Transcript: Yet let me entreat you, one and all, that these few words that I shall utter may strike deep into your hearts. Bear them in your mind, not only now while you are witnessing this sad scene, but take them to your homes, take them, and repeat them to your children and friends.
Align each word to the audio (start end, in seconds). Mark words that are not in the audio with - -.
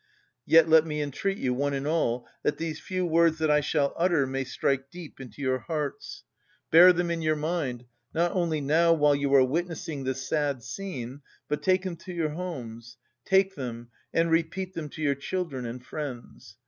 Yet 0.47 0.67
let 0.67 0.83
me 0.83 0.99
entreat 0.99 1.37
you, 1.37 1.53
one 1.53 1.75
and 1.75 1.85
all, 1.85 2.25
that 2.41 2.57
these 2.57 2.79
few 2.79 3.05
words 3.05 3.37
that 3.37 3.51
I 3.51 3.61
shall 3.61 3.93
utter 3.95 4.25
may 4.25 4.43
strike 4.43 4.89
deep 4.89 5.19
into 5.21 5.43
your 5.43 5.59
hearts. 5.59 6.23
Bear 6.71 6.91
them 6.91 7.11
in 7.11 7.21
your 7.21 7.35
mind, 7.35 7.85
not 8.11 8.31
only 8.31 8.61
now 8.61 8.93
while 8.93 9.13
you 9.13 9.31
are 9.35 9.43
witnessing 9.43 10.03
this 10.03 10.27
sad 10.27 10.63
scene, 10.63 11.21
but 11.47 11.61
take 11.61 11.83
them 11.83 11.97
to 11.97 12.13
your 12.13 12.29
homes, 12.29 12.97
take 13.25 13.53
them, 13.53 13.89
and 14.11 14.31
repeat 14.31 14.73
them 14.73 14.89
to 14.89 15.03
your 15.03 15.13
children 15.13 15.67
and 15.67 15.85
friends. 15.85 16.57